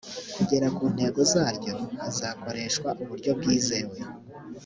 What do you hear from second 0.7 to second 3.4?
ku ntego zaryo hazakoreshwa uburyo